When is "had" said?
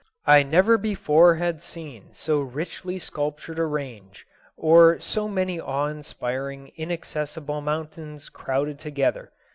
1.35-1.61